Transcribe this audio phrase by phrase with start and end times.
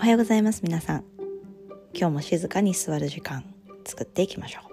[0.00, 1.04] おはようございます皆さん。
[1.92, 3.44] 今日も静かに座る時間
[3.84, 4.70] 作っていきましょう。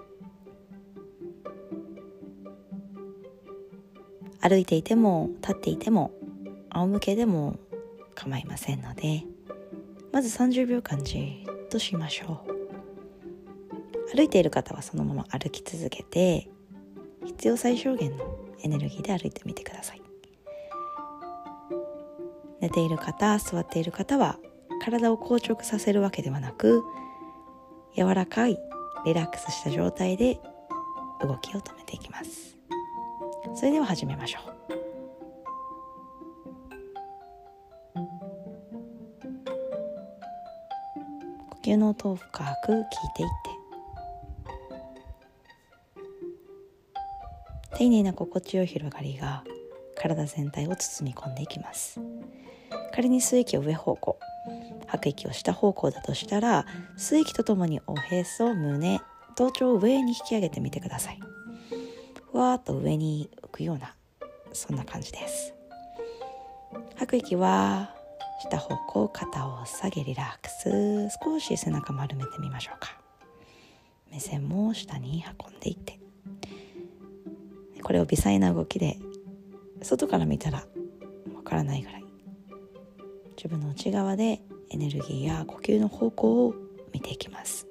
[4.40, 6.12] 歩いていても立っていても
[6.70, 7.58] 仰向けでも
[8.14, 9.22] 構いませんので
[10.12, 12.42] まず30秒間じっとしましょ
[14.14, 14.16] う。
[14.16, 16.48] 歩いている方はそのまま歩き続けて
[17.26, 18.24] 必要最小限の
[18.62, 20.00] エネルギーで歩いてみてください。
[22.62, 24.38] 寝ている方座っている方は
[24.80, 26.82] 体を硬直させるわけではなく
[27.96, 28.58] 柔らかい
[29.04, 30.40] リラックスした状態で
[31.20, 32.56] 動きを止めていきます。
[33.54, 34.58] それでは始めましょう。
[41.50, 42.84] 呼吸の音を深く聞い
[43.16, 43.58] ていって。
[47.76, 49.44] 丁寧な心地よい広がりが
[49.96, 52.00] 体全体を包み込んでいきます。
[52.92, 54.18] 仮に吸う息を上方向。
[54.88, 59.00] 吐く息を下方向だとしたら吸う息とともにおへそ胸
[59.36, 61.20] 頭頂を上に引き上げてみてください。
[62.32, 63.94] ふわっと上に浮くような
[64.52, 65.54] そんな感じです。
[66.96, 67.94] 吐く息は
[68.50, 70.48] 下方向肩を下げリラック
[71.10, 71.18] ス。
[71.24, 72.98] 少し背中丸めてみましょうか。
[74.10, 75.98] 目線も下に運んでいって。
[77.82, 78.98] これを微細な動きで
[79.82, 80.64] 外から見たら
[81.34, 82.04] わからないぐらい。
[83.36, 86.54] 自分の内側でエネルギーや呼吸の方向を
[86.92, 87.66] 見ていきます。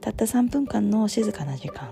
[0.00, 1.90] たった3分間の静かな時間。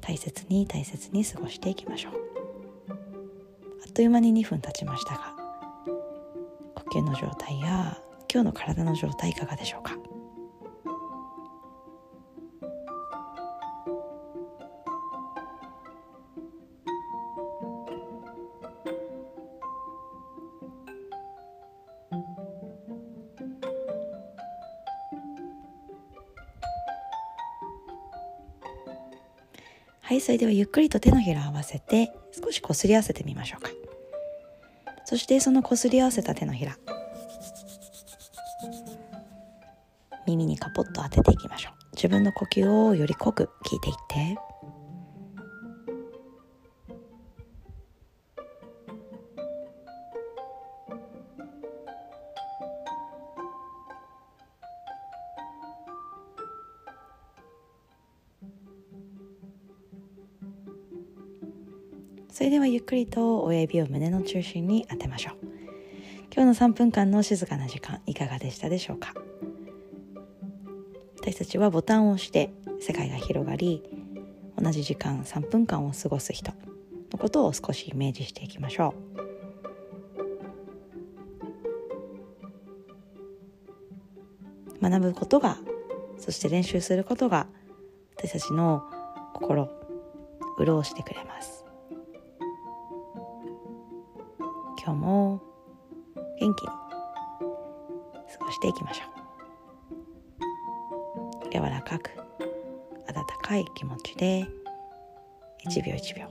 [0.00, 2.12] 大切に大切に過ごしていきましょう。
[2.90, 5.36] あっという間に2分経ちましたが
[6.74, 7.96] 呼吸の状態や
[8.32, 9.96] 今日の体の状態いかがでしょうか？
[30.10, 33.70] はいそれではゆっくりと手のひらを合わせて少しこすり合わせてみましょうか。
[35.04, 36.76] そしてそのこすり合わせた手のひら
[40.26, 41.74] 耳にカポッと当てていきましょう。
[41.94, 44.49] 自分の呼吸をより濃く聞いていって。
[62.32, 65.34] それではゆっくりと親指を胸の中心に当てましょう。
[66.34, 69.12] 今日の3分間の静かな時間いかがでしたでしょうか？
[71.20, 73.82] 私たちはボタンを押して世界が広がり
[74.56, 76.52] 同じ時間3分間を過ごす人
[77.12, 78.94] のことを少しイメージしていきましょ
[84.80, 84.82] う。
[84.82, 85.58] 学ぶことが
[86.18, 87.48] そして練習することが
[88.16, 88.84] 私たちの
[89.34, 89.68] 心
[90.58, 91.59] 潤してくれます。
[94.82, 95.42] 今日も
[96.40, 96.74] 元気に過
[98.40, 99.08] ごしていきましょう。
[101.52, 102.12] 柔らかく
[103.06, 104.48] 温かい気持ちで
[105.68, 106.30] 1秒1秒。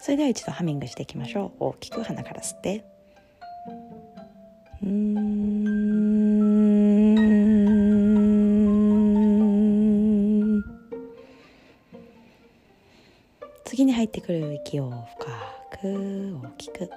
[0.00, 1.64] それでは一度ハミングしていきましょう。
[1.64, 2.84] 大きく鼻から吸って。
[4.82, 5.29] うん。
[13.70, 16.88] 次に入ってくる息を深く大きく。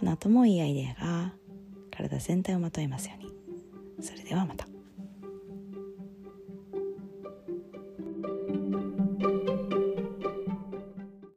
[0.00, 1.32] この後もいいアイデアが
[1.96, 4.04] 体全体をまとえますように。
[4.04, 4.71] それではまた。